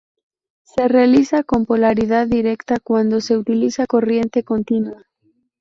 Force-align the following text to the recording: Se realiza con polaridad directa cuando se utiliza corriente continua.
Se 0.63 0.87
realiza 0.87 1.43
con 1.43 1.67
polaridad 1.67 2.25
directa 2.25 2.79
cuando 2.83 3.21
se 3.21 3.37
utiliza 3.37 3.85
corriente 3.85 4.41
continua. 4.43 5.03